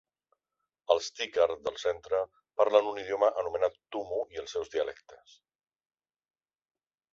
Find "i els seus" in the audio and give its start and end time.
4.37-4.75